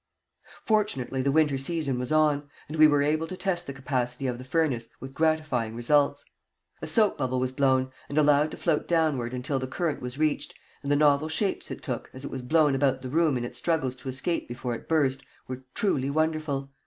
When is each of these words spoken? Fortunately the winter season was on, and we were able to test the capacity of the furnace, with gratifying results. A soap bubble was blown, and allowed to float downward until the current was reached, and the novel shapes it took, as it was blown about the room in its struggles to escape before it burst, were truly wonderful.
Fortunately 0.63 1.21
the 1.21 1.31
winter 1.31 1.59
season 1.59 1.99
was 1.99 2.11
on, 2.11 2.49
and 2.67 2.75
we 2.75 2.87
were 2.87 3.03
able 3.03 3.27
to 3.27 3.37
test 3.37 3.67
the 3.67 3.71
capacity 3.73 4.25
of 4.25 4.39
the 4.39 4.43
furnace, 4.43 4.89
with 4.99 5.13
gratifying 5.13 5.75
results. 5.75 6.25
A 6.81 6.87
soap 6.87 7.19
bubble 7.19 7.39
was 7.39 7.51
blown, 7.51 7.91
and 8.09 8.17
allowed 8.17 8.49
to 8.49 8.57
float 8.57 8.87
downward 8.87 9.31
until 9.31 9.59
the 9.59 9.67
current 9.67 10.01
was 10.01 10.17
reached, 10.17 10.55
and 10.81 10.91
the 10.91 10.95
novel 10.95 11.29
shapes 11.29 11.69
it 11.69 11.83
took, 11.83 12.09
as 12.15 12.25
it 12.25 12.31
was 12.31 12.41
blown 12.41 12.73
about 12.73 13.03
the 13.03 13.09
room 13.09 13.37
in 13.37 13.45
its 13.45 13.59
struggles 13.59 13.95
to 13.97 14.09
escape 14.09 14.47
before 14.47 14.73
it 14.73 14.89
burst, 14.89 15.21
were 15.47 15.65
truly 15.75 16.09
wonderful. 16.09 16.71